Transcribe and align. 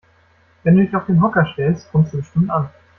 Wenn 0.63 0.77
du 0.77 0.83
dich 0.83 0.95
auf 0.95 1.05
den 1.05 1.21
Hocker 1.21 1.45
stellst, 1.53 1.91
kommst 1.91 2.11
du 2.13 2.17
bestimmt 2.17 2.49
an. 2.49 2.71